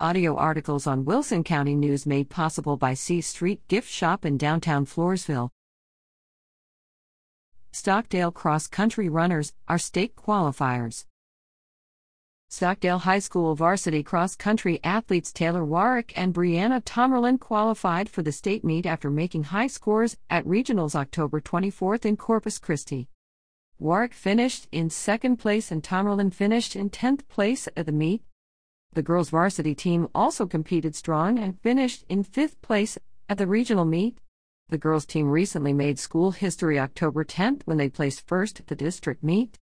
Audio 0.00 0.34
articles 0.34 0.88
on 0.88 1.04
Wilson 1.04 1.44
County 1.44 1.76
News 1.76 2.04
made 2.04 2.28
possible 2.28 2.76
by 2.76 2.94
C 2.94 3.20
Street 3.20 3.60
Gift 3.68 3.88
Shop 3.88 4.24
in 4.24 4.36
downtown 4.36 4.86
Floresville. 4.86 5.50
Stockdale 7.70 8.32
cross 8.32 8.66
country 8.66 9.08
runners 9.08 9.52
are 9.68 9.78
state 9.78 10.16
qualifiers. 10.16 11.04
Stockdale 12.48 12.98
High 12.98 13.20
School 13.20 13.54
varsity 13.54 14.02
cross 14.02 14.34
country 14.34 14.80
athletes 14.82 15.32
Taylor 15.32 15.64
Warwick 15.64 16.12
and 16.16 16.34
Brianna 16.34 16.82
Tomerlin 16.82 17.38
qualified 17.38 18.08
for 18.08 18.22
the 18.22 18.32
state 18.32 18.64
meet 18.64 18.86
after 18.86 19.10
making 19.10 19.44
high 19.44 19.68
scores 19.68 20.16
at 20.28 20.44
regionals 20.44 20.96
October 20.96 21.40
24th 21.40 22.04
in 22.04 22.16
Corpus 22.16 22.58
Christi. 22.58 23.06
Warwick 23.78 24.12
finished 24.12 24.66
in 24.72 24.90
second 24.90 25.36
place 25.36 25.70
and 25.70 25.84
Tomerlin 25.84 26.34
finished 26.34 26.74
in 26.74 26.90
10th 26.90 27.28
place 27.28 27.68
at 27.76 27.86
the 27.86 27.92
meet, 27.92 28.24
the 28.94 29.02
girls' 29.02 29.30
varsity 29.30 29.74
team 29.74 30.08
also 30.14 30.46
competed 30.46 30.94
strong 30.94 31.38
and 31.38 31.60
finished 31.60 32.04
in 32.08 32.22
fifth 32.22 32.60
place 32.62 32.98
at 33.28 33.38
the 33.38 33.46
regional 33.46 33.84
meet. 33.84 34.18
The 34.68 34.78
girls' 34.78 35.06
team 35.06 35.30
recently 35.30 35.72
made 35.72 35.98
school 35.98 36.30
history 36.30 36.78
October 36.78 37.24
10th 37.24 37.62
when 37.64 37.76
they 37.76 37.88
placed 37.88 38.26
first 38.26 38.60
at 38.60 38.68
the 38.68 38.74
district 38.74 39.22
meet. 39.22 39.58